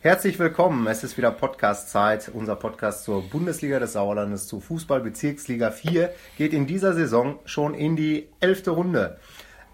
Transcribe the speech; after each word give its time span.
Herzlich 0.00 0.38
willkommen. 0.38 0.86
Es 0.86 1.02
ist 1.02 1.18
wieder 1.18 1.32
Podcast-Zeit. 1.32 2.30
Unser 2.32 2.54
Podcast 2.54 3.02
zur 3.02 3.20
Bundesliga 3.28 3.80
des 3.80 3.94
Sauerlandes, 3.94 4.46
zu 4.46 4.60
Fußball 4.60 5.00
Bezirksliga 5.00 5.72
4, 5.72 6.10
geht 6.36 6.52
in 6.52 6.68
dieser 6.68 6.92
Saison 6.92 7.40
schon 7.44 7.74
in 7.74 7.96
die 7.96 8.28
elfte 8.38 8.70
Runde. 8.70 9.18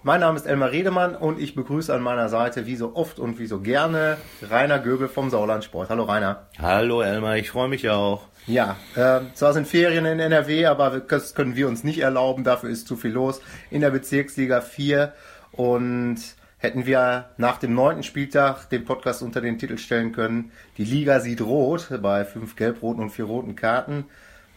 Mein 0.03 0.21
Name 0.21 0.39
ist 0.39 0.47
Elmar 0.47 0.71
Redemann 0.71 1.15
und 1.15 1.39
ich 1.39 1.55
begrüße 1.55 1.93
an 1.93 2.01
meiner 2.01 2.31
Seite 2.31 2.65
wie 2.65 2.77
so 2.77 2.97
oft 2.97 3.19
und 3.19 3.39
wie 3.39 3.47
so 3.47 3.61
gerne 3.61 4.17
Rainer 4.41 4.79
Göbel 4.79 5.09
vom 5.09 5.29
Sauerlandsport. 5.29 5.91
Hallo 5.91 6.05
Rainer. 6.05 6.47
Hallo 6.59 7.03
Elmar, 7.03 7.37
ich 7.37 7.51
freue 7.51 7.69
mich 7.69 7.91
auch. 7.91 8.23
Ja, 8.47 8.77
äh, 8.97 9.21
zwar 9.35 9.53
sind 9.53 9.69
Ferien 9.69 10.07
in 10.07 10.21
NRW, 10.21 10.65
aber 10.65 11.01
das 11.01 11.35
können 11.35 11.55
wir 11.55 11.69
uns 11.69 11.85
nicht 11.85 11.99
erlauben. 11.99 12.45
Dafür 12.45 12.71
ist 12.71 12.89
zu 12.89 12.97
viel 12.97 13.13
los 13.13 13.43
in 13.71 13.83
der 13.83 13.91
Bezirksliga 13.91 14.63
4 14.63 15.13
und 15.53 16.17
hätten 16.65 16.87
wir 16.87 17.27
nach 17.37 17.59
dem 17.59 17.75
neunten 17.75 18.03
Spieltag 18.03 18.69
den 18.71 18.85
Podcast 18.85 19.23
unter 19.23 19.41
den 19.41 19.59
Titel 19.59 19.79
stellen 19.79 20.13
können, 20.13 20.51
die 20.79 20.85
Liga 20.85 21.21
sieht 21.21 21.41
rot 21.43 21.89
bei 22.03 22.25
fünf 22.25 22.57
gelb-roten 22.57 23.03
und 23.03 23.11
vier 23.11 23.27
roten 23.27 23.55
Karten, 23.55 24.07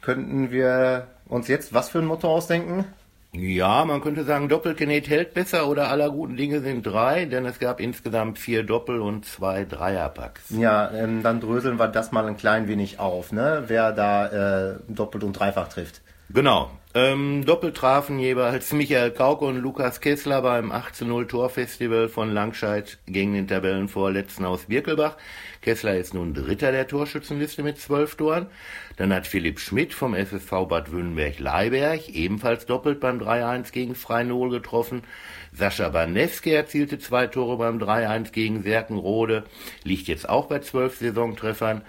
könnten 0.02 0.50
wir 0.50 1.08
uns 1.28 1.48
jetzt 1.48 1.74
was 1.74 1.90
für 1.90 2.00
ein 2.00 2.06
Motto 2.06 2.30
ausdenken? 2.30 2.86
Ja, 3.34 3.84
man 3.84 4.02
könnte 4.02 4.24
sagen, 4.24 4.48
Doppelkinet 4.48 5.10
hält 5.10 5.34
besser 5.34 5.68
oder 5.68 5.90
aller 5.90 6.10
guten 6.10 6.38
Dinge 6.38 6.62
sind 6.62 6.88
drei, 6.88 7.26
denn 7.26 7.46
es 7.46 7.60
gab 7.60 7.82
insgesamt 7.82 8.40
vier 8.40 8.64
Doppel- 8.64 9.02
und 9.02 9.26
zwei 9.26 9.66
Dreierpacks. 9.66 10.50
Ja, 10.50 10.90
ähm, 10.92 11.22
dann 11.24 11.42
dröseln 11.42 11.78
wir 11.78 11.90
das 11.90 12.12
mal 12.14 12.26
ein 12.26 12.38
klein 12.38 12.68
wenig 12.68 13.00
auf, 13.00 13.34
ne? 13.34 13.66
wer 13.68 13.92
da 13.92 14.72
äh, 14.72 14.76
doppelt 14.88 15.24
und 15.24 15.34
dreifach 15.34 15.68
trifft. 15.68 16.02
Genau. 16.30 16.72
Ähm, 16.94 17.46
doppelt 17.46 17.78
trafen 17.78 18.20
jeweils 18.20 18.74
Michael 18.74 19.12
Kauke 19.12 19.46
und 19.46 19.58
Lukas 19.58 20.02
Kessler 20.02 20.42
beim 20.42 20.74
18-0 20.74 21.28
Torfestival 21.28 22.10
von 22.10 22.34
Langscheid 22.34 22.98
gegen 23.06 23.34
den 23.34 23.48
Tabellenvorletzten 23.48 24.44
aus 24.46 24.66
Birkelbach. 24.66 25.16
Kessler 25.62 25.96
ist 25.96 26.14
nun 26.14 26.34
Dritter 26.34 26.72
der 26.74 26.88
Torschützenliste 26.88 27.64
mit 27.64 27.80
zwölf 27.80 28.16
Toren. 28.16 28.48
Dann 28.98 29.14
hat 29.14 29.26
Philipp 29.26 29.60
Schmidt 29.60 29.94
vom 29.94 30.14
SSV 30.16 30.68
Bad 30.68 30.92
Wünnenberg-Leiberg 30.92 32.10
ebenfalls 32.10 32.66
doppelt 32.66 33.00
beim 33.00 33.20
3-1 33.20 33.72
gegen 33.72 33.96
Freinol 33.96 34.50
getroffen. 34.50 35.04
Sascha 35.54 35.88
Baneski 35.90 36.52
erzielte 36.52 37.00
zwei 37.00 37.28
Tore 37.28 37.58
beim 37.58 37.78
3-1 37.78 38.32
gegen 38.32 38.64
Serkenrode, 38.64 39.44
liegt 39.84 40.08
jetzt 40.08 40.28
auch 40.28 40.48
bei 40.48 40.60
zwölf 40.60 40.98
Saisontreffern. 40.98 41.84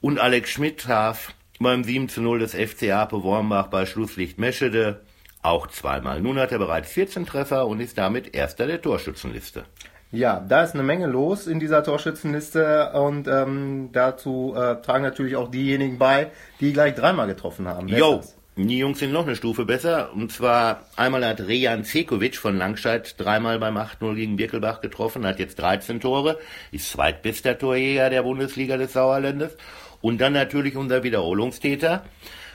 Und 0.00 0.20
Alex 0.20 0.50
Schmidt 0.50 0.78
traf 0.78 1.34
beim 1.58 1.84
7 1.84 2.08
zu 2.08 2.20
0 2.20 2.38
des 2.38 2.54
FC 2.54 2.90
Ape 2.90 3.22
Wormbach 3.22 3.68
bei 3.68 3.86
Schlusslicht 3.86 4.38
Meschede 4.38 5.00
auch 5.42 5.66
zweimal. 5.68 6.20
Nun 6.20 6.38
hat 6.38 6.52
er 6.52 6.58
bereits 6.58 6.90
14 6.92 7.26
Treffer 7.26 7.66
und 7.66 7.80
ist 7.80 7.98
damit 7.98 8.34
Erster 8.34 8.66
der 8.66 8.82
Torschützenliste. 8.82 9.64
Ja, 10.10 10.40
da 10.40 10.62
ist 10.62 10.74
eine 10.74 10.82
Menge 10.82 11.06
los 11.06 11.46
in 11.46 11.60
dieser 11.60 11.84
Torschützenliste 11.84 12.92
und 12.92 13.28
ähm, 13.28 13.90
dazu 13.92 14.54
äh, 14.56 14.80
tragen 14.80 15.04
natürlich 15.04 15.36
auch 15.36 15.50
diejenigen 15.50 15.98
bei, 15.98 16.30
die 16.60 16.72
gleich 16.72 16.94
dreimal 16.94 17.26
getroffen 17.26 17.68
haben. 17.68 17.88
Jo, 17.88 18.22
die 18.56 18.78
Jungs 18.78 18.98
sind 18.98 19.12
noch 19.12 19.24
eine 19.24 19.36
Stufe 19.36 19.64
besser. 19.64 20.12
Und 20.12 20.32
zwar 20.32 20.80
einmal 20.96 21.24
hat 21.24 21.40
Rejan 21.40 21.84
Cekovic 21.84 22.36
von 22.36 22.58
Langscheid 22.58 23.14
dreimal 23.16 23.60
beim 23.60 23.76
8-0 23.76 24.14
gegen 24.16 24.36
Birkelbach 24.36 24.80
getroffen, 24.80 25.24
hat 25.26 25.38
jetzt 25.38 25.60
13 25.60 26.00
Tore, 26.00 26.38
ist 26.72 26.90
zweitbester 26.90 27.56
Torjäger 27.56 28.10
der 28.10 28.22
Bundesliga 28.22 28.76
des 28.76 28.94
Sauerlandes. 28.94 29.56
Und 30.00 30.20
dann 30.20 30.32
natürlich 30.32 30.76
unser 30.76 31.02
Wiederholungstäter, 31.02 32.04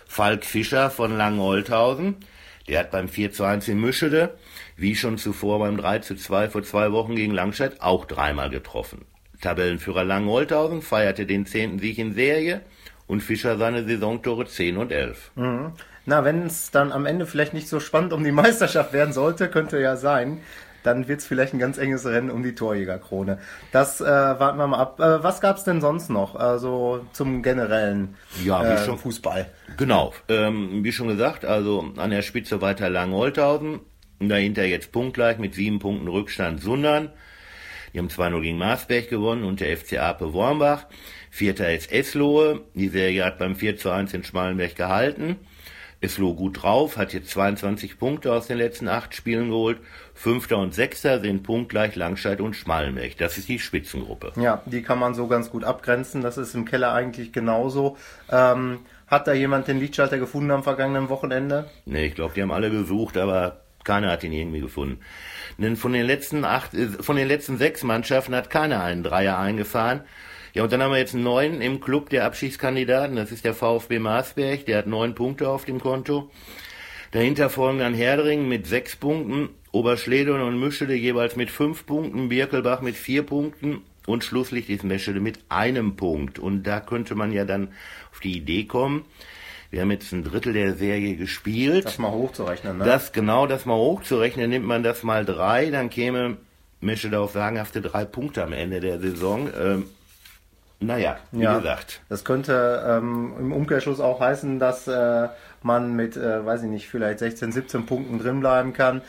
Falk 0.07 0.45
Fischer 0.45 0.89
von 0.89 1.17
Langenholthausen. 1.17 2.15
Der 2.67 2.79
hat 2.79 2.91
beim 2.91 3.09
4 3.09 3.31
zu 3.33 3.43
1 3.43 3.67
in 3.67 3.81
Mischede, 3.81 4.37
wie 4.77 4.95
schon 4.95 5.17
zuvor 5.17 5.59
beim 5.59 5.75
3 5.75 5.99
zu 5.99 6.15
2 6.15 6.49
vor 6.49 6.63
zwei 6.63 6.91
Wochen 6.91 7.15
gegen 7.15 7.33
Langstadt, 7.33 7.81
auch 7.81 8.05
dreimal 8.05 8.49
getroffen. 8.49 9.05
Tabellenführer 9.41 10.05
Langenholthausen 10.05 10.81
feierte 10.81 11.25
den 11.25 11.45
zehnten 11.45 11.79
Sieg 11.79 11.97
in 11.97 12.13
Serie 12.13 12.61
und 13.07 13.21
Fischer 13.21 13.57
seine 13.57 13.83
Saisontore 13.83 14.45
10 14.45 14.77
und 14.77 14.91
11. 14.91 15.31
Mhm. 15.35 15.73
Na, 16.05 16.23
wenn 16.25 16.45
es 16.45 16.71
dann 16.71 16.91
am 16.91 17.05
Ende 17.05 17.25
vielleicht 17.25 17.53
nicht 17.53 17.67
so 17.67 17.79
spannend 17.79 18.13
um 18.13 18.23
die 18.23 18.31
Meisterschaft 18.31 18.93
werden 18.93 19.13
sollte, 19.13 19.49
könnte 19.49 19.79
ja 19.79 19.95
sein, 19.95 20.39
dann 20.83 21.07
wird 21.07 21.21
es 21.21 21.25
vielleicht 21.25 21.53
ein 21.53 21.59
ganz 21.59 21.77
enges 21.77 22.05
Rennen 22.05 22.29
um 22.29 22.43
die 22.43 22.55
Torjägerkrone. 22.55 23.39
Das 23.71 24.01
äh, 24.01 24.05
warten 24.05 24.57
wir 24.57 24.67
mal 24.67 24.79
ab. 24.79 24.99
Äh, 24.99 25.23
was 25.23 25.41
gab 25.41 25.57
es 25.57 25.63
denn 25.63 25.81
sonst 25.81 26.09
noch? 26.09 26.35
Also 26.35 27.05
zum 27.13 27.41
generellen 27.41 28.15
ja, 28.43 28.63
äh, 28.63 28.85
schon, 28.85 28.97
Fußball. 28.97 29.47
Genau, 29.77 30.13
ähm, 30.27 30.83
wie 30.83 30.91
schon 30.91 31.07
gesagt, 31.07 31.45
also 31.45 31.91
an 31.97 32.11
der 32.11 32.21
Spitze 32.21 32.61
weiter 32.61 32.89
Langholthausen. 32.89 33.79
Dahinter 34.19 34.63
jetzt 34.63 34.91
punktgleich 34.91 35.37
mit 35.37 35.55
sieben 35.55 35.79
Punkten 35.79 36.07
Rückstand 36.07 36.61
Sundern. 36.61 37.09
Die 37.93 37.99
haben 37.99 38.07
2-0 38.07 38.41
gegen 38.41 38.57
Marsberg 38.57 39.09
gewonnen 39.09 39.43
und 39.43 39.59
der 39.59 39.75
FC 39.77 39.99
Ape 39.99 40.33
Wormbach. 40.33 40.87
Vierter 41.29 41.73
ist 41.73 41.91
Eslohe. 41.91 42.61
Die 42.73 42.89
Serie 42.89 43.25
hat 43.25 43.37
beim 43.37 43.55
4 43.55 43.77
zu 43.77 43.91
1 43.91 44.13
in 44.13 44.23
Schmalenberg 44.23 44.75
gehalten. 44.75 45.37
Eslohe 46.03 46.35
gut 46.35 46.61
drauf, 46.61 46.97
hat 46.97 47.13
jetzt 47.13 47.29
22 47.31 47.97
Punkte 47.97 48.33
aus 48.33 48.47
den 48.47 48.57
letzten 48.57 48.87
acht 48.87 49.15
Spielen 49.15 49.49
geholt. 49.49 49.79
Fünfter 50.13 50.57
und 50.57 50.73
Sechster 50.73 51.21
sind 51.21 51.43
punktgleich 51.43 51.95
Langscheid 51.95 52.41
und 52.41 52.55
Schmalenberg. 52.55 53.17
Das 53.17 53.37
ist 53.37 53.47
die 53.47 53.59
Spitzengruppe. 53.59 54.33
Ja, 54.35 54.61
die 54.65 54.83
kann 54.83 54.99
man 54.99 55.13
so 55.13 55.27
ganz 55.27 55.49
gut 55.49 55.63
abgrenzen. 55.63 56.21
Das 56.21 56.37
ist 56.37 56.53
im 56.55 56.65
Keller 56.65 56.93
eigentlich 56.93 57.31
genauso. 57.31 57.97
Ähm, 58.29 58.79
hat 59.07 59.27
da 59.27 59.33
jemand 59.33 59.67
den 59.67 59.79
Lichtschalter 59.79 60.17
gefunden 60.17 60.51
am 60.51 60.63
vergangenen 60.63 61.09
Wochenende? 61.09 61.69
Nee, 61.85 62.07
ich 62.07 62.15
glaube, 62.15 62.33
die 62.35 62.41
haben 62.41 62.51
alle 62.51 62.69
gesucht, 62.69 63.17
aber 63.17 63.61
keiner 63.83 64.11
hat 64.11 64.23
ihn 64.23 64.33
irgendwie 64.33 64.61
gefunden. 64.61 64.99
Denn 65.57 65.75
von 65.75 65.93
den 65.93 66.05
letzten 66.05 66.45
acht, 66.45 66.73
äh, 66.73 66.87
von 66.87 67.15
den 67.15 67.27
letzten 67.27 67.57
sechs 67.57 67.83
Mannschaften 67.83 68.35
hat 68.35 68.49
keiner 68.49 68.83
einen 68.83 69.03
Dreier 69.03 69.37
eingefahren. 69.37 70.01
Ja, 70.53 70.63
und 70.63 70.71
dann 70.71 70.81
haben 70.81 70.91
wir 70.91 70.99
jetzt 70.99 71.15
einen 71.15 71.23
neuen 71.23 71.61
im 71.61 71.81
Club 71.81 72.09
der 72.09 72.25
Abschiedskandidaten. 72.25 73.15
Das 73.15 73.31
ist 73.31 73.43
der 73.43 73.53
VfB 73.53 73.99
Marsberg. 73.99 74.65
Der 74.65 74.77
hat 74.79 74.87
neun 74.87 75.15
Punkte 75.15 75.49
auf 75.49 75.65
dem 75.65 75.79
Konto. 75.79 76.29
Dahinter 77.11 77.49
folgen 77.49 77.79
dann 77.79 77.93
Herdring 77.93 78.47
mit 78.47 78.65
sechs 78.65 78.95
Punkten, 78.95 79.49
Oberschledern 79.71 80.41
und 80.41 80.59
Mischede 80.59 80.95
jeweils 80.95 81.35
mit 81.35 81.51
fünf 81.51 81.85
Punkten, 81.85 82.29
Birkelbach 82.29 82.81
mit 82.81 82.95
vier 82.95 83.23
Punkten 83.23 83.81
und 84.07 84.23
Schlusslicht 84.23 84.69
ist 84.69 84.83
Meschede 84.83 85.19
mit 85.19 85.39
einem 85.49 85.95
Punkt. 85.95 86.39
Und 86.39 86.63
da 86.63 86.79
könnte 86.79 87.15
man 87.15 87.31
ja 87.31 87.45
dann 87.45 87.69
auf 88.11 88.19
die 88.19 88.37
Idee 88.37 88.65
kommen, 88.65 89.05
wir 89.73 89.81
haben 89.81 89.89
jetzt 89.89 90.11
ein 90.11 90.23
Drittel 90.23 90.53
der 90.53 90.75
Serie 90.75 91.15
gespielt. 91.15 91.85
Das 91.85 91.97
mal 91.97 92.11
hochzurechnen, 92.11 92.77
ne? 92.77 92.85
Das, 92.85 93.11
genau, 93.11 93.47
das 93.47 93.65
mal 93.65 93.75
hochzurechnen, 93.75 94.47
nimmt 94.47 94.67
man 94.67 94.83
das 94.83 95.01
mal 95.01 95.25
drei, 95.25 95.71
dann 95.71 95.89
käme 95.89 96.37
Meschede 96.79 97.19
auf 97.19 97.31
sagenhafte 97.31 97.81
drei 97.81 98.05
Punkte 98.05 98.43
am 98.43 98.53
Ende 98.53 98.79
der 98.81 98.99
Saison. 98.99 99.49
Ähm, 99.59 99.85
naja, 100.83 101.17
wie 101.31 101.43
ja, 101.43 101.57
gesagt. 101.57 102.01
Das 102.09 102.23
könnte 102.23 102.83
ähm, 102.87 103.33
im 103.39 103.51
Umkehrschluss 103.51 103.99
auch 103.99 104.19
heißen, 104.19 104.59
dass 104.59 104.87
äh, 104.87 105.29
man 105.61 105.95
mit, 105.95 106.17
äh, 106.17 106.45
weiß 106.45 106.63
ich 106.63 106.69
nicht, 106.69 106.87
vielleicht 106.87 107.19
16, 107.19 107.51
17 107.51 107.85
Punkten 107.85 108.19
drin 108.19 108.39
bleiben 108.39 108.73
kann. 108.73 109.01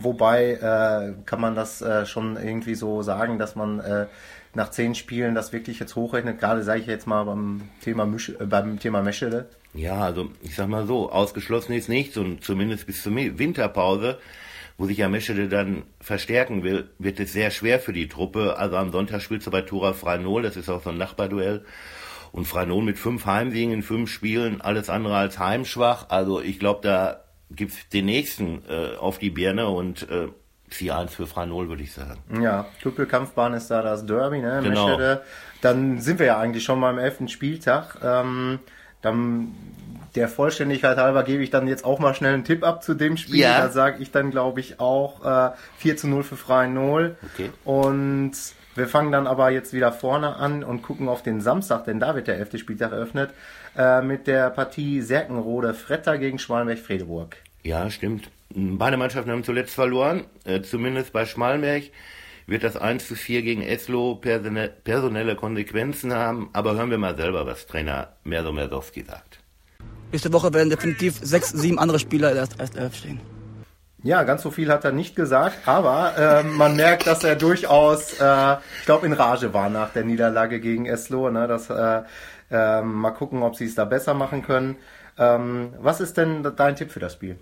Wobei 0.00 0.52
äh, 0.52 1.12
kann 1.26 1.40
man 1.40 1.54
das 1.54 1.82
äh, 1.82 2.06
schon 2.06 2.36
irgendwie 2.36 2.74
so 2.74 3.02
sagen, 3.02 3.38
dass 3.38 3.54
man 3.54 3.80
äh, 3.80 4.06
nach 4.54 4.70
zehn 4.70 4.94
Spielen 4.94 5.34
das 5.34 5.52
wirklich 5.52 5.78
jetzt 5.78 5.94
hochrechnet, 5.94 6.38
gerade 6.40 6.62
sage 6.62 6.80
ich 6.80 6.86
jetzt 6.86 7.06
mal 7.06 7.24
beim 7.24 7.68
Thema, 7.82 8.06
Misch, 8.06 8.30
äh, 8.30 8.46
beim 8.46 8.78
Thema 8.78 9.02
Meschede. 9.02 9.46
Ja, 9.74 10.00
also 10.00 10.30
ich 10.42 10.54
sag 10.54 10.68
mal 10.68 10.86
so, 10.86 11.10
ausgeschlossen 11.12 11.74
ist 11.74 11.88
nichts 11.88 12.16
und 12.16 12.42
zumindest 12.42 12.86
bis 12.86 13.02
zur 13.02 13.14
Winterpause 13.14 14.18
wo 14.78 14.86
sich 14.86 14.98
ja 14.98 15.08
Meschede 15.08 15.48
dann 15.48 15.82
verstärken 16.00 16.62
will, 16.62 16.88
wird 16.98 17.18
es 17.18 17.32
sehr 17.32 17.50
schwer 17.50 17.80
für 17.80 17.92
die 17.92 18.08
Truppe. 18.08 18.56
Also 18.56 18.76
am 18.76 18.92
Sonntag 18.92 19.20
spielst 19.20 19.46
du 19.48 19.50
bei 19.50 19.62
Tura 19.62 19.92
Freinol, 19.92 20.42
das 20.42 20.56
ist 20.56 20.70
auch 20.70 20.82
so 20.82 20.90
ein 20.90 20.96
Nachbarduell. 20.96 21.64
Und 22.30 22.46
Freinol 22.46 22.84
mit 22.84 22.98
fünf 22.98 23.26
Heimsiegen 23.26 23.72
in 23.72 23.82
fünf 23.82 24.10
Spielen, 24.10 24.60
alles 24.60 24.88
andere 24.88 25.16
als 25.16 25.38
heimschwach. 25.38 26.06
Also 26.10 26.40
ich 26.40 26.60
glaube, 26.60 26.80
da 26.82 27.24
gibt's 27.50 27.88
den 27.88 28.04
nächsten 28.04 28.62
äh, 28.68 28.96
auf 28.96 29.18
die 29.18 29.30
Birne 29.30 29.68
und 29.68 30.08
äh, 30.10 30.28
4-1 30.70 31.08
für 31.08 31.26
Freinol, 31.26 31.68
würde 31.68 31.82
ich 31.82 31.92
sagen. 31.92 32.22
Ja, 32.40 32.66
Tüppelkampfbahn 32.82 33.54
ist 33.54 33.68
da 33.68 33.82
das 33.82 34.06
Derby, 34.06 34.38
ne? 34.40 34.60
Genau. 34.62 34.86
Meschede. 34.86 35.22
Dann 35.62 35.98
sind 35.98 36.18
wir 36.18 36.26
ja 36.26 36.38
eigentlich 36.38 36.62
schon 36.62 36.80
beim 36.80 36.98
elften 36.98 37.28
Spieltag. 37.28 37.98
Ähm, 38.04 38.60
dann 39.02 39.54
der 40.14 40.28
Vollständigkeit 40.28 40.96
halber 40.96 41.22
gebe 41.22 41.42
ich 41.42 41.50
dann 41.50 41.68
jetzt 41.68 41.84
auch 41.84 41.98
mal 41.98 42.14
schnell 42.14 42.34
einen 42.34 42.44
Tipp 42.44 42.64
ab 42.64 42.82
zu 42.82 42.94
dem 42.94 43.16
Spiel. 43.16 43.40
Ja. 43.40 43.60
Da 43.60 43.68
sage 43.70 44.02
ich 44.02 44.10
dann, 44.10 44.30
glaube 44.30 44.60
ich, 44.60 44.80
auch 44.80 45.24
äh, 45.24 45.50
4 45.78 45.96
zu 45.96 46.08
0 46.08 46.22
für 46.22 46.36
Freien 46.36 46.74
0. 46.74 47.16
Okay. 47.34 47.50
Und 47.64 48.32
wir 48.74 48.86
fangen 48.86 49.12
dann 49.12 49.26
aber 49.26 49.50
jetzt 49.50 49.72
wieder 49.72 49.92
vorne 49.92 50.36
an 50.36 50.62
und 50.62 50.82
gucken 50.82 51.08
auf 51.08 51.22
den 51.22 51.40
Samstag, 51.40 51.84
denn 51.84 52.00
da 52.00 52.14
wird 52.14 52.28
der 52.28 52.38
11. 52.38 52.58
Spieltag 52.58 52.92
eröffnet, 52.92 53.30
äh, 53.76 54.02
mit 54.02 54.26
der 54.26 54.50
Partie 54.50 55.02
Serkenrode 55.02 55.74
Fretter 55.74 56.16
gegen 56.16 56.38
Schmalenberg-Fredeburg. 56.38 57.36
Ja, 57.64 57.90
stimmt. 57.90 58.30
Beide 58.50 58.96
Mannschaften 58.96 59.30
haben 59.30 59.44
zuletzt 59.44 59.74
verloren, 59.74 60.24
äh, 60.44 60.62
zumindest 60.62 61.12
bei 61.12 61.26
Schmalenberg 61.26 61.84
wird 62.46 62.64
das 62.64 62.76
1 62.78 63.06
zu 63.06 63.14
4 63.14 63.42
gegen 63.42 63.62
Eslo 63.62 64.14
personelle 64.14 65.36
Konsequenzen 65.36 66.14
haben, 66.14 66.48
aber 66.54 66.76
hören 66.76 66.90
wir 66.90 66.96
mal 66.96 67.16
selber, 67.16 67.46
was 67.46 67.66
Trainer 67.66 68.14
Merso 68.24 68.52
Mersowski 68.52 69.02
sagt. 69.02 69.40
Nächste 70.10 70.32
Woche 70.32 70.52
werden 70.54 70.70
definitiv 70.70 71.18
sechs, 71.22 71.50
sieben 71.50 71.78
andere 71.78 71.98
Spieler 71.98 72.30
in 72.30 72.36
der 72.36 72.82
Elf 72.82 72.94
stehen. 72.94 73.20
Ja, 74.02 74.22
ganz 74.22 74.42
so 74.42 74.50
viel 74.50 74.70
hat 74.70 74.84
er 74.84 74.92
nicht 74.92 75.16
gesagt, 75.16 75.66
aber 75.66 76.16
äh, 76.16 76.42
man 76.44 76.76
merkt, 76.76 77.06
dass 77.08 77.24
er 77.24 77.34
durchaus, 77.34 78.12
äh, 78.20 78.56
ich 78.78 78.86
glaube, 78.86 79.06
in 79.06 79.12
Rage 79.12 79.52
war 79.52 79.68
nach 79.68 79.90
der 79.90 80.04
Niederlage 80.04 80.60
gegen 80.60 80.86
Eslo. 80.86 81.30
Ne? 81.30 81.48
Das, 81.48 81.68
äh, 81.68 82.02
äh, 82.50 82.80
mal 82.80 83.10
gucken, 83.10 83.42
ob 83.42 83.56
sie 83.56 83.64
es 83.64 83.74
da 83.74 83.84
besser 83.84 84.14
machen 84.14 84.42
können. 84.42 84.76
Ähm, 85.18 85.74
was 85.80 86.00
ist 86.00 86.16
denn 86.16 86.46
dein 86.56 86.76
Tipp 86.76 86.92
für 86.92 87.00
das 87.00 87.14
Spiel? 87.14 87.38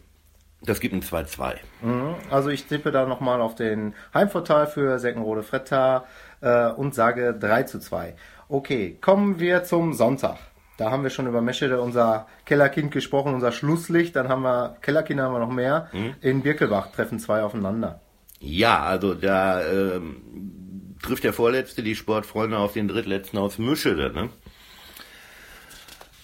Das 0.63 0.81
gibt 0.81 0.95
ein 0.95 1.03
2-2. 1.03 1.57
Mhm. 1.83 2.15
Also 2.31 2.49
ich 2.49 2.65
tippe 2.67 2.91
da 2.91 3.05
nochmal 3.05 3.43
auf 3.43 3.55
den 3.55 3.95
Heimvorteil 4.15 4.67
für 4.67 4.99
Seckenrode 4.99 5.43
Fretta 5.43 6.07
äh, 6.41 6.69
und 6.71 6.95
sage 6.95 7.35
3 7.39 7.65
zu 7.65 7.79
2. 7.79 8.15
Okay, 8.49 8.97
kommen 9.01 9.39
wir 9.39 9.65
zum 9.65 9.93
Sonntag. 9.93 10.39
Da 10.77 10.91
haben 10.91 11.03
wir 11.03 11.11
schon 11.11 11.27
über 11.27 11.41
Meschede, 11.41 11.81
unser 11.81 12.27
Kellerkind, 12.45 12.93
gesprochen, 12.93 13.35
unser 13.35 13.53
Schlusslicht. 13.53 14.15
Dann 14.15 14.29
haben 14.29 14.43
wir, 14.43 14.77
Kellerkind 14.83 15.21
haben 15.21 15.33
wir 15.33 15.39
noch 15.39 15.51
mehr. 15.51 15.89
Mhm. 15.93 16.15
In 16.21 16.43
Birkelbach 16.43 16.93
treffen 16.93 17.19
zwei 17.19 17.43
aufeinander. 17.43 18.01
Ja, 18.41 18.83
also 18.83 19.15
da 19.15 19.65
ähm, 19.65 20.97
trifft 21.03 21.25
der 21.25 21.33
Vorletzte 21.33 21.83
die 21.83 21.95
Sportfreunde 21.95 22.59
auf 22.59 22.75
den 22.75 22.89
Drittletzten 22.89 23.39
aus 23.39 23.59
Mischede. 23.59 24.13
Ne? 24.13 24.31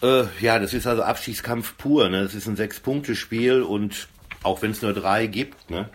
Äh, 0.02 0.25
ja, 0.44 0.58
das 0.58 0.75
ist 0.75 0.87
also 0.87 1.02
Abstiegskampf 1.02 1.78
pur. 1.78 2.10
Ne? 2.10 2.22
Das 2.22 2.34
ist 2.34 2.46
ein 2.46 2.56
Sechs-Punkte-Spiel 2.56 3.62
und 3.62 4.08
auch 4.43 4.60
wenn 4.60 4.72
es 4.72 4.82
nur 4.82 4.93
drei 4.93 5.26
gibt. 5.26 5.70
Ne? 5.70 5.88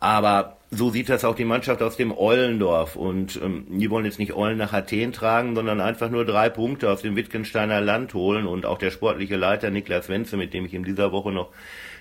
Aber 0.00 0.55
so 0.70 0.90
sieht 0.90 1.08
das 1.08 1.24
auch 1.24 1.36
die 1.36 1.44
Mannschaft 1.44 1.80
aus 1.82 1.96
dem 1.96 2.16
Eulendorf. 2.16 2.96
Und 2.96 3.40
ähm, 3.42 3.66
die 3.68 3.90
wollen 3.90 4.04
jetzt 4.04 4.18
nicht 4.18 4.34
Eulen 4.34 4.58
nach 4.58 4.72
Athen 4.72 5.12
tragen, 5.12 5.54
sondern 5.54 5.80
einfach 5.80 6.10
nur 6.10 6.24
drei 6.24 6.48
Punkte 6.48 6.90
aus 6.90 7.02
dem 7.02 7.16
Wittgensteiner 7.16 7.80
Land 7.80 8.14
holen. 8.14 8.46
Und 8.46 8.66
auch 8.66 8.78
der 8.78 8.90
sportliche 8.90 9.36
Leiter 9.36 9.70
Niklas 9.70 10.08
Wenze, 10.08 10.36
mit 10.36 10.54
dem 10.54 10.64
ich 10.64 10.74
in 10.74 10.84
dieser 10.84 11.12
Woche 11.12 11.30
noch 11.30 11.50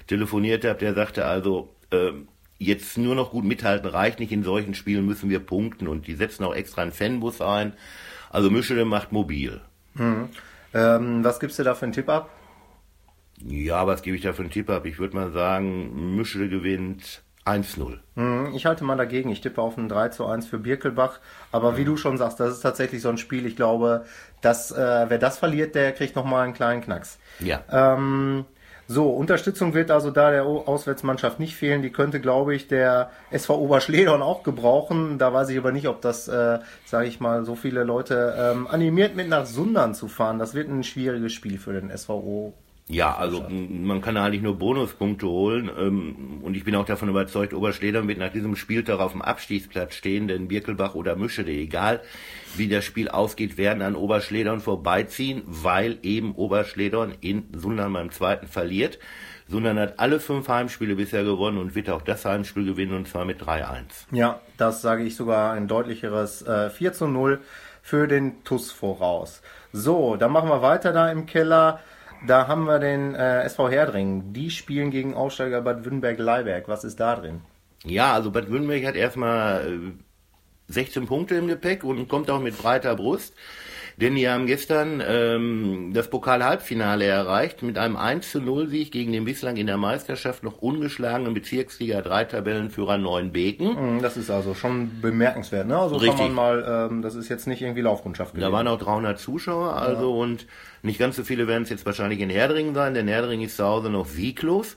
telefoniert 0.08 0.66
habe, 0.66 0.80
der 0.80 0.94
sagte 0.94 1.26
also, 1.26 1.70
äh, 1.92 2.12
jetzt 2.58 2.98
nur 2.98 3.16
noch 3.16 3.32
gut 3.32 3.46
mithalten 3.46 3.88
reicht 3.88 4.20
nicht. 4.20 4.32
In 4.32 4.44
solchen 4.44 4.74
Spielen 4.74 5.06
müssen 5.06 5.30
wir 5.30 5.40
punkten. 5.40 5.88
Und 5.88 6.08
die 6.08 6.16
setzen 6.16 6.44
auch 6.44 6.56
extra 6.56 6.82
einen 6.82 6.92
Fanbus 6.92 7.42
ein. 7.42 7.74
Also 8.32 8.50
Mischele 8.50 8.86
macht 8.86 9.12
mobil. 9.12 9.62
Mhm. 9.94 10.30
Ähm, 10.74 11.24
was 11.24 11.40
gibst 11.40 11.60
du 11.60 11.64
da 11.64 11.76
für 11.76 11.86
einen 11.86 11.94
Tipp 11.94 12.10
ab? 12.10 12.32
Ja, 13.38 13.86
was 13.86 14.02
gebe 14.02 14.16
ich 14.16 14.24
da 14.24 14.34
für 14.34 14.42
einen 14.42 14.52
Tipp 14.52 14.70
ab? 14.70 14.86
Ich 14.86 14.98
würde 14.98 15.16
mal 15.16 15.32
sagen, 15.32 16.16
Mischele 16.16 16.50
gewinnt 16.50 17.22
1-0. 17.46 18.00
Mhm, 18.16 18.54
ich 18.56 18.66
halte 18.66 18.84
mal 18.84 18.98
dagegen. 18.98 19.30
Ich 19.30 19.42
tippe 19.42 19.62
auf 19.62 19.78
ein 19.78 19.88
3 19.88 20.10
zu 20.10 20.26
1 20.26 20.48
für 20.48 20.58
Birkelbach. 20.58 21.20
Aber 21.52 21.78
wie 21.78 21.86
du 21.86 21.96
schon 21.96 22.18
sagst, 22.18 22.40
das 22.40 22.54
ist 22.54 22.62
tatsächlich 22.62 23.02
so 23.02 23.10
ein 23.10 23.18
Spiel. 23.18 23.46
Ich 23.46 23.56
glaube, 23.56 24.06
dass 24.42 24.72
äh, 24.72 25.06
wer 25.08 25.20
das 25.20 25.38
verliert, 25.38 25.76
der 25.76 25.92
kriegt 25.92 26.16
nochmal 26.16 26.44
einen 26.46 26.54
kleinen 26.54 26.82
Knacks. 26.82 27.20
Ja. 27.40 27.64
Ähm, 27.72 28.46
so, 28.88 29.10
Unterstützung 29.10 29.74
wird 29.74 29.90
also 29.90 30.12
da 30.12 30.30
der 30.30 30.46
Auswärtsmannschaft 30.46 31.40
nicht 31.40 31.56
fehlen. 31.56 31.82
Die 31.82 31.92
könnte, 31.92 32.20
glaube 32.20 32.56
ich, 32.56 32.68
der 32.68 33.10
SV 33.32 33.60
Oberschledern 33.60 34.22
auch 34.22 34.44
gebrauchen. 34.44 35.18
Da 35.18 35.34
weiß 35.34 35.50
ich 35.50 35.58
aber 35.58 35.72
nicht, 35.72 35.88
ob 35.88 36.02
das, 36.02 36.28
äh, 36.28 36.60
sage 36.86 37.08
ich 37.08 37.20
mal, 37.20 37.46
so 37.46 37.56
viele 37.56 37.84
Leute 37.84 38.36
ähm, 38.38 38.68
animiert 38.68 39.16
mit 39.16 39.28
nach 39.28 39.46
Sundern 39.46 39.96
zu 39.96 40.08
fahren. 40.08 40.38
Das 40.38 40.54
wird 40.54 40.70
ein 40.70 40.84
schwieriges 40.84 41.34
Spiel 41.34 41.58
für 41.58 41.74
den 41.74 41.96
SVO 41.96 42.54
ja, 42.88 43.16
also 43.16 43.48
man 43.50 44.02
kann 44.02 44.16
eigentlich 44.16 44.44
nur 44.44 44.60
Bonuspunkte 44.60 45.26
holen 45.26 45.72
ähm, 45.76 46.42
und 46.44 46.56
ich 46.56 46.64
bin 46.64 46.76
auch 46.76 46.86
davon 46.86 47.10
überzeugt, 47.10 47.54
Oberschledern 47.54 48.08
wird 48.08 48.20
nach 48.20 48.32
diesem 48.32 48.56
Spieltag 48.56 49.00
auf 49.00 49.14
dem 49.14 49.24
Abstiegsplatz 49.24 49.96
stehen, 49.96 50.28
denn 50.28 50.48
Birkelbach 50.48 50.94
oder 50.94 51.16
Mischede, 51.16 51.52
egal 51.52 52.02
wie 52.56 52.70
das 52.70 52.86
Spiel 52.86 53.10
ausgeht, 53.10 53.58
werden 53.58 53.82
an 53.82 53.96
Oberschledern 53.96 54.60
vorbeiziehen, 54.60 55.42
weil 55.48 55.98
eben 56.04 56.36
Oberschledern 56.36 57.16
in 57.22 57.46
Sundern 57.56 57.92
beim 57.92 58.12
zweiten 58.12 58.48
verliert. 58.48 59.00
Sundern 59.48 59.80
hat 59.80 60.00
alle 60.00 60.20
fünf 60.20 60.48
Heimspiele 60.48 60.96
bisher 60.96 61.24
gewonnen 61.24 61.58
und 61.58 61.74
wird 61.74 61.90
auch 61.90 62.04
das 62.04 62.24
Heimspiel 62.24 62.66
gewinnen 62.66 62.94
und 62.94 63.08
zwar 63.08 63.26
mit 63.26 63.42
3-1. 63.42 64.06
Ja, 64.12 64.42
das 64.58 64.84
sage 64.84 65.04
ich 65.04 65.16
sogar 65.16 65.54
ein 65.54 65.68
deutlicheres 65.68 66.44
äh, 66.44 66.70
4 66.70 66.94
zu 66.94 67.08
0 67.08 67.42
für 67.82 68.08
den 68.08 68.44
TUS 68.44 68.72
voraus. 68.72 69.42
So, 69.74 70.18
dann 70.18 70.32
machen 70.32 70.50
wir 70.50 70.62
weiter 70.62 70.94
da 70.94 71.12
im 71.12 71.26
Keller. 71.26 71.80
Da 72.28 72.48
haben 72.48 72.66
wir 72.66 72.80
den 72.80 73.14
äh, 73.14 73.44
SV 73.44 73.70
Herdring. 73.70 74.34
Die 74.34 74.50
spielen 74.50 74.90
gegen 74.90 75.14
Aufsteiger 75.14 75.62
Bad 75.62 75.84
Württemberg-Leiberg. 75.84 76.68
Was 76.68 76.84
ist 76.84 77.00
da 77.00 77.16
drin? 77.16 77.42
Ja, 77.84 78.14
also 78.14 78.32
Bad 78.32 78.50
Württemberg 78.50 78.86
hat 78.86 78.96
erstmal 78.96 79.68
äh, 79.68 79.92
16 80.68 81.06
Punkte 81.06 81.36
im 81.36 81.48
Gepäck 81.48 81.84
und 81.84 82.08
kommt 82.08 82.30
auch 82.32 82.42
mit 82.42 82.58
breiter 82.58 82.96
Brust. 82.96 83.36
Denn 83.98 84.16
die 84.16 84.28
haben 84.28 84.46
gestern 84.46 85.02
ähm, 85.06 85.92
das 85.94 86.10
Pokal-Halbfinale 86.10 87.06
erreicht 87.06 87.64
mit 87.64 87.78
einem 87.78 87.96
1 87.96 88.30
zu 88.30 88.42
0 88.42 88.68
Sieg 88.68 88.92
gegen 88.92 89.14
den 89.14 89.24
bislang 89.24 89.56
in 89.56 89.68
der 89.68 89.78
Meisterschaft 89.78 90.44
noch 90.44 90.58
ungeschlagenen 90.58 91.34
Bezirksliga 91.34 92.02
3 92.02 92.26
Tabellenführer 92.26 92.98
Neuenbeken. 92.98 93.96
Mhm, 93.96 94.02
das 94.02 94.18
ist 94.18 94.30
also 94.30 94.54
schon 94.54 95.00
bemerkenswert, 95.02 95.68
ne? 95.68 95.78
Also 95.78 95.96
Richtig. 95.96 96.20
kann 96.20 96.34
man 96.34 96.36
mal, 96.36 96.90
ähm, 96.92 97.02
das 97.02 97.16
ist 97.16 97.30
jetzt 97.30 97.48
nicht 97.48 97.62
irgendwie 97.62 97.82
Laufkundschaft 97.82 98.34
gewesen. 98.34 98.52
Da 98.52 98.52
waren 98.52 98.68
auch 98.68 98.80
300 98.80 99.18
Zuschauer, 99.18 99.74
also 99.78 100.14
ja. 100.14 100.22
und 100.22 100.46
nicht 100.82 101.00
ganz 101.00 101.16
so 101.16 101.24
viele 101.24 101.48
werden 101.48 101.64
es 101.64 101.70
jetzt 101.70 101.86
wahrscheinlich 101.86 102.20
in 102.20 102.30
Herdringen 102.30 102.76
sein, 102.76 102.94
denn 102.94 103.08
Herdring 103.08 103.42
ist 103.42 103.56
zu 103.56 103.64
Hause 103.64 103.90
noch 103.90 104.06
sieglos 104.06 104.76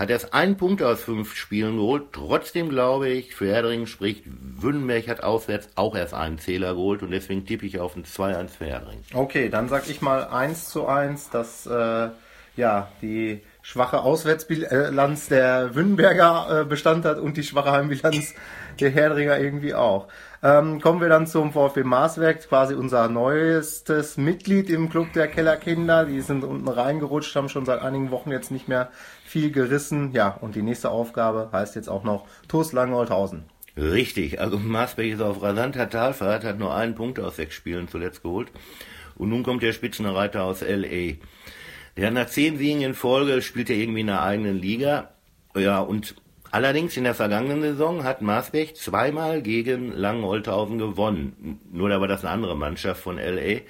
hat 0.00 0.08
erst 0.08 0.32
einen 0.32 0.56
Punkt 0.56 0.82
aus 0.82 1.02
fünf 1.02 1.36
Spielen 1.36 1.76
geholt. 1.76 2.04
Trotzdem 2.12 2.70
glaube 2.70 3.10
ich, 3.10 3.34
für 3.34 3.48
Herdringen 3.48 3.86
spricht, 3.86 4.24
Wünnenberg 4.24 5.06
hat 5.08 5.22
auswärts 5.22 5.68
auch 5.74 5.94
erst 5.94 6.14
einen 6.14 6.38
Zähler 6.38 6.72
geholt 6.72 7.02
und 7.02 7.10
deswegen 7.10 7.44
tippe 7.44 7.66
ich 7.66 7.78
auf 7.78 7.96
ein 7.96 8.04
2-1 8.04 8.48
für 8.48 8.64
Herdringen. 8.64 9.04
Okay, 9.12 9.50
dann 9.50 9.68
sag 9.68 9.90
ich 9.90 10.00
mal 10.00 10.24
1 10.24 10.70
zu 10.70 10.86
1, 10.86 11.28
dass 11.28 11.66
äh, 11.66 12.08
ja, 12.60 12.88
die 13.02 13.40
schwache 13.62 14.00
Auswärtsbilanz 14.00 15.28
der 15.28 15.74
Wünnenberger 15.74 16.60
äh, 16.60 16.64
Bestand 16.64 17.04
hat 17.04 17.18
und 17.18 17.36
die 17.36 17.42
schwache 17.42 17.72
Heimbilanz 17.72 18.34
der 18.78 18.90
Herdringer 18.90 19.38
irgendwie 19.38 19.74
auch. 19.74 20.08
Ähm, 20.42 20.80
kommen 20.80 21.00
wir 21.00 21.08
dann 21.08 21.26
zum 21.26 21.52
VfB 21.52 21.82
Marswerk, 21.84 22.48
quasi 22.48 22.74
unser 22.74 23.08
neuestes 23.08 24.16
Mitglied 24.16 24.70
im 24.70 24.88
Club 24.88 25.12
der 25.12 25.28
Kellerkinder. 25.28 26.06
Die 26.06 26.20
sind 26.20 26.44
unten 26.44 26.68
reingerutscht, 26.68 27.34
haben 27.34 27.48
schon 27.48 27.66
seit 27.66 27.82
einigen 27.82 28.10
Wochen 28.10 28.30
jetzt 28.30 28.50
nicht 28.50 28.68
mehr 28.68 28.90
viel 29.24 29.50
gerissen. 29.50 30.12
Ja, 30.12 30.28
und 30.40 30.54
die 30.54 30.62
nächste 30.62 30.90
Aufgabe 30.90 31.50
heißt 31.52 31.76
jetzt 31.76 31.88
auch 31.88 32.04
noch 32.04 32.26
TuS 32.48 32.72
Langenholthausen. 32.72 33.44
Richtig, 33.76 34.40
also 34.40 34.58
Marsberg 34.58 35.08
ist 35.08 35.22
auf 35.22 35.42
rasanter 35.42 35.88
Talfahrt, 35.88 36.44
hat 36.44 36.58
nur 36.58 36.74
einen 36.74 36.94
Punkt 36.94 37.20
aus 37.20 37.36
sechs 37.36 37.54
Spielen 37.54 37.88
zuletzt 37.88 38.22
geholt. 38.22 38.48
Und 39.16 39.28
nun 39.28 39.42
kommt 39.42 39.62
der 39.62 39.72
Spitzenreiter 39.72 40.44
aus 40.44 40.62
L.A. 40.62 41.16
Der 41.96 42.10
nach 42.10 42.26
zehn 42.26 42.56
Siegen 42.56 42.82
in 42.82 42.94
Folge, 42.94 43.42
spielt 43.42 43.70
er 43.70 43.76
irgendwie 43.76 44.00
in 44.00 44.06
der 44.06 44.22
eigenen 44.22 44.56
Liga. 44.56 45.10
Ja, 45.54 45.80
und 45.80 46.14
allerdings 46.50 46.96
in 46.96 47.04
der 47.04 47.14
vergangenen 47.14 47.62
Saison 47.62 48.04
hat 48.04 48.22
Marsberg 48.22 48.76
zweimal 48.76 49.42
gegen 49.42 49.92
Langenholthausen 49.92 50.78
gewonnen. 50.78 51.60
Nur 51.70 51.88
da 51.88 52.00
war 52.00 52.08
das 52.08 52.24
eine 52.24 52.32
andere 52.32 52.56
Mannschaft 52.56 53.02
von 53.02 53.18
L.A. 53.18 53.60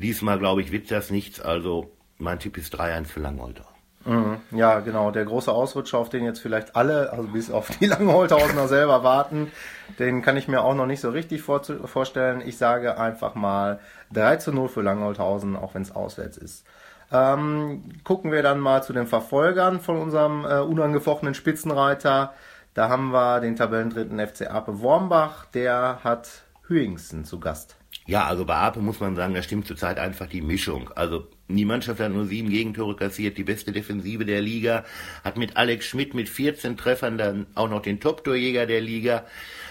Diesmal, 0.00 0.38
glaube 0.38 0.62
ich, 0.62 0.72
wird 0.72 0.90
das 0.90 1.10
nichts. 1.10 1.40
Also 1.40 1.92
mein 2.18 2.38
Tipp 2.38 2.56
ist 2.56 2.74
3-1 2.74 3.06
für 3.06 3.20
Langenholthausen. 3.20 3.78
Mhm. 4.04 4.38
Ja, 4.52 4.80
genau. 4.80 5.10
Der 5.10 5.24
große 5.24 5.52
Ausrutscher, 5.52 5.98
auf 5.98 6.08
den 6.08 6.24
jetzt 6.24 6.40
vielleicht 6.40 6.76
alle, 6.76 7.12
also 7.12 7.28
bis 7.28 7.50
auf 7.50 7.70
die 7.78 7.86
Langenholthausener 7.86 8.66
selber 8.66 9.04
warten, 9.04 9.52
den 9.98 10.22
kann 10.22 10.36
ich 10.36 10.48
mir 10.48 10.62
auch 10.62 10.74
noch 10.74 10.86
nicht 10.86 11.00
so 11.00 11.10
richtig 11.10 11.42
vor 11.42 11.62
vorstellen. 11.62 12.42
Ich 12.44 12.56
sage 12.56 12.98
einfach 12.98 13.34
mal 13.34 13.80
3 14.12 14.36
zu 14.36 14.52
0 14.52 14.68
für 14.68 14.82
Langenholthausen, 14.82 15.56
auch 15.56 15.74
wenn 15.74 15.82
es 15.82 15.94
auswärts 15.94 16.38
ist. 16.38 16.64
Ähm, 17.10 17.84
gucken 18.04 18.32
wir 18.32 18.42
dann 18.42 18.60
mal 18.60 18.82
zu 18.82 18.92
den 18.92 19.06
Verfolgern 19.06 19.80
von 19.80 19.96
unserem 19.96 20.44
äh, 20.44 20.60
unangefochtenen 20.60 21.34
Spitzenreiter. 21.34 22.34
Da 22.74 22.88
haben 22.88 23.10
wir 23.10 23.40
den 23.40 23.56
Tabellendritten 23.56 24.20
FC 24.20 24.50
Ape 24.50 24.80
Wormbach, 24.80 25.46
der 25.46 26.00
hat 26.04 26.42
Hüingsten 26.66 27.24
zu 27.24 27.40
Gast. 27.40 27.76
Ja, 28.06 28.26
also 28.26 28.44
bei 28.44 28.54
Ape 28.54 28.80
muss 28.80 29.00
man 29.00 29.16
sagen, 29.16 29.34
da 29.34 29.42
stimmt 29.42 29.66
zurzeit 29.66 29.98
einfach 29.98 30.26
die 30.26 30.40
Mischung. 30.40 30.90
Also 30.94 31.26
die 31.48 31.64
Mannschaft 31.64 32.00
hat 32.00 32.12
nur 32.12 32.26
sieben 32.26 32.50
Gegentore 32.50 32.96
kassiert, 32.96 33.36
die 33.36 33.44
beste 33.44 33.72
Defensive 33.72 34.24
der 34.24 34.40
Liga, 34.40 34.84
hat 35.24 35.36
mit 35.36 35.56
Alex 35.56 35.86
Schmidt 35.86 36.14
mit 36.14 36.28
14 36.28 36.76
Treffern 36.76 37.18
dann 37.18 37.46
auch 37.54 37.68
noch 37.68 37.82
den 37.82 38.00
Top-Torjäger 38.00 38.66
der 38.66 38.80
Liga. 38.80 39.24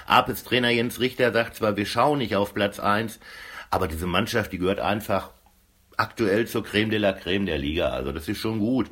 Apes 0.06 0.44
Trainer 0.44 0.70
Jens 0.70 1.00
Richter 1.00 1.32
sagt 1.32 1.56
zwar, 1.56 1.78
wir 1.78 1.86
schauen 1.86 2.20
nicht 2.20 2.36
auf 2.36 2.54
Platz 2.54 2.80
eins, 2.80 3.20
aber 3.70 3.88
diese 3.88 4.08
Mannschaft, 4.08 4.52
die 4.52 4.58
gehört 4.58 4.80
einfach 4.80 5.32
aktuell 5.98 6.48
zur 6.48 6.64
Creme 6.64 6.90
de 6.90 7.00
la 7.00 7.14
Creme 7.14 7.46
der 7.46 7.58
Liga. 7.58 7.90
Also 7.90 8.12
das 8.12 8.28
ist 8.28 8.38
schon 8.38 8.60
gut. 8.60 8.90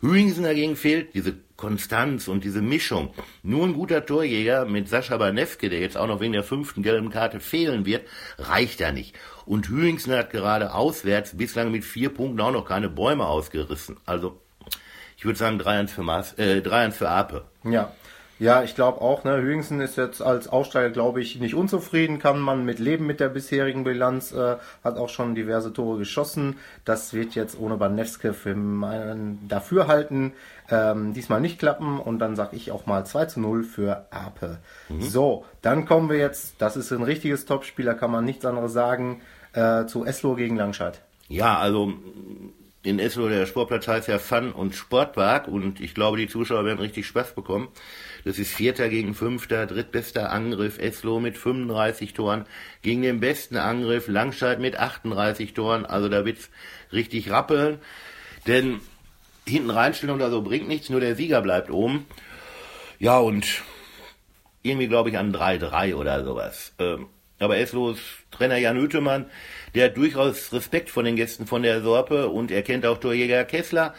Hüingsen 0.00 0.44
dagegen 0.44 0.76
fehlt 0.76 1.14
diese 1.14 1.34
Konstanz 1.56 2.28
und 2.28 2.44
diese 2.44 2.60
Mischung. 2.60 3.14
Nur 3.42 3.66
ein 3.66 3.72
guter 3.72 4.04
Torjäger 4.04 4.66
mit 4.66 4.88
Sascha 4.88 5.16
Banewke, 5.16 5.70
der 5.70 5.80
jetzt 5.80 5.96
auch 5.96 6.06
noch 6.06 6.20
wegen 6.20 6.32
der 6.32 6.42
fünften 6.42 6.82
gelben 6.82 7.10
Karte 7.10 7.40
fehlen 7.40 7.86
wird, 7.86 8.06
reicht 8.38 8.80
ja 8.80 8.92
nicht. 8.92 9.16
Und 9.46 9.68
Hüingsen 9.68 10.12
hat 10.12 10.30
gerade 10.30 10.74
auswärts 10.74 11.36
bislang 11.36 11.70
mit 11.70 11.84
vier 11.84 12.10
Punkten 12.10 12.40
auch 12.40 12.52
noch 12.52 12.66
keine 12.66 12.90
Bäume 12.90 13.26
ausgerissen. 13.26 13.96
Also 14.04 14.40
ich 15.16 15.24
würde 15.24 15.38
sagen 15.38 15.58
3-1 15.58 15.88
für, 15.88 16.02
Maß, 16.02 16.34
äh, 16.34 16.60
3 16.60 16.90
für 16.90 17.08
Ape. 17.08 17.44
Ja, 17.64 17.92
Ja, 18.38 18.62
ich 18.62 18.74
glaube 18.74 19.00
auch, 19.00 19.24
ne, 19.24 19.40
Hüingsen 19.40 19.80
ist 19.80 19.96
jetzt 19.96 20.20
als 20.20 20.48
Aussteiger, 20.48 20.90
glaube 20.90 21.22
ich, 21.22 21.40
nicht 21.40 21.54
unzufrieden, 21.54 22.18
kann 22.18 22.38
man 22.38 22.64
mit 22.64 22.78
leben 22.78 23.06
mit 23.06 23.18
der 23.18 23.30
bisherigen 23.30 23.84
Bilanz, 23.84 24.32
äh, 24.32 24.56
hat 24.84 24.98
auch 24.98 25.08
schon 25.08 25.34
diverse 25.34 25.72
Tore 25.72 25.98
geschossen. 25.98 26.58
Das 26.84 27.14
wird 27.14 27.34
jetzt 27.34 27.58
ohne 27.58 27.76
Banewske 27.76 28.34
für 28.34 28.54
meinen 28.54 29.48
Dafürhalten 29.48 30.34
ähm, 30.70 31.14
diesmal 31.14 31.40
nicht 31.40 31.58
klappen 31.58 31.98
und 31.98 32.18
dann 32.18 32.36
sage 32.36 32.56
ich 32.56 32.72
auch 32.72 32.86
mal 32.86 33.06
2 33.06 33.24
zu 33.26 33.40
0 33.40 33.64
für 33.64 34.06
Ape. 34.10 34.58
Mhm. 34.88 35.00
So, 35.00 35.44
dann 35.62 35.86
kommen 35.86 36.10
wir 36.10 36.18
jetzt, 36.18 36.56
das 36.58 36.76
ist 36.76 36.92
ein 36.92 37.02
richtiges 37.02 37.46
Topspieler, 37.46 37.94
kann 37.94 38.10
man 38.10 38.24
nichts 38.24 38.44
anderes 38.44 38.72
sagen, 38.72 39.22
äh, 39.54 39.86
zu 39.86 40.04
Eslo 40.04 40.34
gegen 40.34 40.56
Langscheid. 40.56 41.00
Ja, 41.28 41.58
also 41.58 41.92
in 42.86 43.00
Eslo 43.00 43.28
der 43.28 43.46
Sportplatz 43.46 43.88
heißt 43.88 44.06
ja 44.06 44.20
Fun 44.20 44.52
und 44.52 44.76
Sportpark 44.76 45.48
und 45.48 45.80
ich 45.80 45.92
glaube, 45.92 46.18
die 46.18 46.28
Zuschauer 46.28 46.64
werden 46.64 46.78
richtig 46.78 47.04
Spaß 47.08 47.34
bekommen. 47.34 47.66
Das 48.24 48.38
ist 48.38 48.52
Vierter 48.52 48.88
gegen 48.88 49.12
Fünfter, 49.14 49.66
drittbester 49.66 50.30
Angriff. 50.30 50.78
Eslo 50.78 51.18
mit 51.18 51.36
35 51.36 52.14
Toren 52.14 52.44
gegen 52.82 53.02
den 53.02 53.18
besten 53.18 53.56
Angriff. 53.56 54.06
Langscheid 54.06 54.60
mit 54.60 54.78
38 54.78 55.52
Toren. 55.52 55.84
Also 55.84 56.08
da 56.08 56.24
wird's 56.24 56.48
richtig 56.92 57.28
rappeln. 57.30 57.78
Denn 58.46 58.80
hinten 59.48 59.70
reinstellen 59.70 60.14
oder 60.14 60.30
so 60.30 60.42
bringt 60.42 60.68
nichts, 60.68 60.88
nur 60.88 61.00
der 61.00 61.16
Sieger 61.16 61.42
bleibt 61.42 61.72
oben. 61.72 62.06
Ja, 63.00 63.18
und 63.18 63.64
irgendwie 64.62 64.86
glaube 64.86 65.10
ich 65.10 65.18
an 65.18 65.34
3-3 65.34 65.96
oder 65.96 66.24
sowas. 66.24 66.72
Ähm, 66.78 67.08
aber 67.38 67.58
Eslos 67.58 67.98
Trainer 68.30 68.56
Jan 68.56 68.76
Hütemann, 68.76 69.26
der 69.74 69.86
hat 69.86 69.96
durchaus 69.96 70.52
Respekt 70.52 70.90
vor 70.90 71.02
den 71.02 71.16
Gästen 71.16 71.46
von 71.46 71.62
der 71.62 71.82
Sorpe 71.82 72.28
und 72.28 72.50
er 72.50 72.62
kennt 72.62 72.86
auch 72.86 72.98
Torjäger 72.98 73.44
Kessler, 73.44 73.94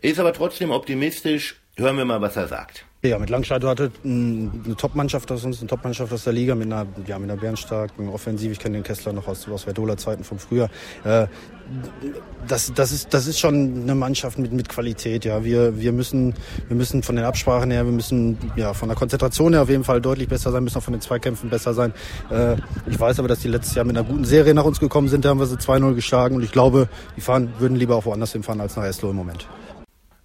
ist 0.00 0.20
aber 0.20 0.32
trotzdem 0.32 0.70
optimistisch. 0.70 1.56
Hören 1.76 1.96
wir 1.96 2.04
mal, 2.04 2.20
was 2.20 2.36
er 2.36 2.48
sagt. 2.48 2.84
Ja, 3.04 3.18
mit 3.18 3.30
Langscheid 3.30 3.64
hatte 3.64 3.90
eine 4.04 4.76
Top-Mannschaft 4.76 5.32
aus 5.32 5.44
uns, 5.44 5.58
eine 5.58 5.66
Top-Mannschaft 5.66 6.12
aus 6.12 6.22
der 6.22 6.32
Liga 6.32 6.54
mit 6.54 6.66
einer, 6.66 6.86
ja, 7.04 7.18
mit 7.18 7.28
einer 7.28 7.40
bärenstarken 7.40 8.08
Offensive. 8.08 8.52
Ich 8.52 8.60
kenne 8.60 8.76
den 8.76 8.84
Kessler 8.84 9.12
noch 9.12 9.26
aus, 9.26 9.48
aus 9.48 9.64
Verdola-Zeiten 9.64 10.22
vom 10.22 10.38
Frühjahr. 10.38 10.70
Äh, 11.02 11.26
das, 12.46 12.72
das, 12.72 12.92
ist, 12.92 13.12
das 13.12 13.26
ist 13.26 13.40
schon 13.40 13.82
eine 13.82 13.96
Mannschaft 13.96 14.38
mit, 14.38 14.52
mit 14.52 14.68
Qualität. 14.68 15.24
Ja, 15.24 15.42
wir, 15.42 15.80
wir 15.80 15.90
müssen, 15.90 16.34
wir 16.68 16.76
müssen 16.76 17.02
von 17.02 17.16
den 17.16 17.24
Absprachen 17.24 17.72
her, 17.72 17.84
wir 17.86 17.92
müssen 17.92 18.38
ja 18.54 18.72
von 18.72 18.88
der 18.88 18.96
Konzentration 18.96 19.52
her 19.52 19.62
auf 19.62 19.68
jeden 19.68 19.82
Fall 19.82 20.00
deutlich 20.00 20.28
besser 20.28 20.52
sein, 20.52 20.62
müssen 20.62 20.78
auch 20.78 20.84
von 20.84 20.94
den 20.94 21.00
Zweikämpfen 21.00 21.50
besser 21.50 21.74
sein. 21.74 21.94
Äh, 22.30 22.54
ich 22.88 23.00
weiß 23.00 23.18
aber, 23.18 23.26
dass 23.26 23.40
die 23.40 23.48
letztes 23.48 23.74
Jahr 23.74 23.84
mit 23.84 23.96
einer 23.96 24.06
guten 24.06 24.24
Serie 24.24 24.54
nach 24.54 24.64
uns 24.64 24.78
gekommen 24.78 25.08
sind. 25.08 25.24
Da 25.24 25.30
haben 25.30 25.40
wir 25.40 25.46
sie 25.46 25.56
2-0 25.56 25.94
geschlagen 25.94 26.36
und 26.36 26.44
ich 26.44 26.52
glaube, 26.52 26.88
die 27.16 27.20
fahren, 27.20 27.52
würden 27.58 27.76
lieber 27.76 27.96
auch 27.96 28.04
woanders 28.04 28.30
hinfahren 28.30 28.60
als 28.60 28.76
nach 28.76 28.84
Eslo 28.84 29.10
im 29.10 29.16
Moment. 29.16 29.48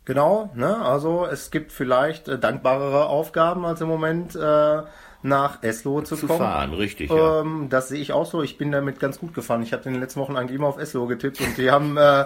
Genau, 0.07 0.49
ne? 0.55 0.73
Also 0.77 1.27
es 1.29 1.51
gibt 1.51 1.73
vielleicht 1.73 2.29
äh, 2.29 2.39
dankbarere 2.39 3.07
Aufgaben 3.07 3.65
als 3.65 3.81
im 3.81 3.89
Moment 3.89 4.37
äh, 4.37 4.81
nach 5.21 5.61
Eslo 5.63 6.01
zu, 6.01 6.15
zu 6.15 6.27
kommen. 6.27 6.39
fahren, 6.39 6.73
richtig. 6.73 7.11
Ähm, 7.11 7.63
ja. 7.63 7.67
Das 7.67 7.89
sehe 7.89 7.99
ich 7.99 8.13
auch 8.13 8.25
so. 8.25 8.41
Ich 8.41 8.57
bin 8.57 8.71
damit 8.71 9.01
ganz 9.01 9.19
gut 9.19 9.33
gefahren. 9.33 9.61
Ich 9.63 9.73
habe 9.73 9.83
in 9.83 9.91
den 9.91 10.01
letzten 10.01 10.21
Wochen 10.21 10.37
eigentlich 10.37 10.55
immer 10.55 10.67
auf 10.67 10.77
Eslo 10.77 11.07
getippt 11.07 11.41
und 11.41 11.57
die 11.57 11.71
haben 11.71 11.97
äh, 11.97 12.23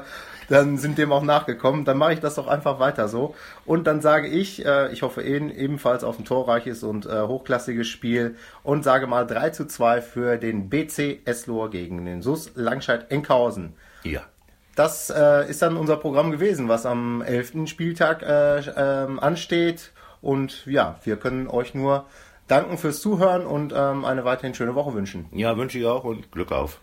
dann 0.47 0.77
sind 0.77 0.99
dem 0.99 1.11
auch 1.11 1.23
nachgekommen. 1.23 1.83
Dann 1.83 1.97
mache 1.97 2.13
ich 2.13 2.19
das 2.19 2.35
doch 2.35 2.47
einfach 2.47 2.79
weiter 2.79 3.07
so. 3.07 3.33
Und 3.65 3.87
dann 3.87 3.99
sage 3.99 4.27
ich, 4.27 4.63
äh, 4.63 4.93
ich 4.93 5.01
hoffe 5.01 5.23
eben, 5.23 5.49
ebenfalls 5.49 6.03
auf 6.03 6.19
ein 6.19 6.25
torreiches 6.25 6.83
und 6.83 7.07
äh, 7.07 7.21
hochklassiges 7.21 7.87
Spiel 7.87 8.35
und 8.61 8.83
sage 8.83 9.07
mal 9.07 9.25
3 9.25 9.49
zu 9.49 9.65
2 9.65 10.03
für 10.03 10.37
den 10.37 10.69
BC 10.69 11.21
Eslo 11.25 11.67
gegen 11.67 12.05
den 12.05 12.21
SUS 12.21 12.51
Langscheid-Enkhausen. 12.53 13.73
Ja. 14.03 14.21
Das 14.81 15.11
äh, 15.11 15.47
ist 15.47 15.61
dann 15.61 15.77
unser 15.77 15.95
Programm 15.95 16.31
gewesen, 16.31 16.67
was 16.67 16.87
am 16.87 17.21
11. 17.21 17.67
Spieltag 17.67 18.23
äh, 18.23 18.61
äh, 18.61 19.19
ansteht. 19.19 19.91
Und 20.23 20.65
ja, 20.65 20.95
wir 21.03 21.17
können 21.17 21.47
euch 21.47 21.75
nur 21.75 22.07
danken 22.47 22.79
fürs 22.79 22.99
Zuhören 22.99 23.45
und 23.45 23.75
ähm, 23.77 24.05
eine 24.05 24.25
weiterhin 24.25 24.55
schöne 24.55 24.73
Woche 24.73 24.95
wünschen. 24.95 25.27
Ja, 25.33 25.55
wünsche 25.55 25.77
ich 25.77 25.85
auch 25.85 26.03
und 26.03 26.31
Glück 26.31 26.51
auf. 26.51 26.81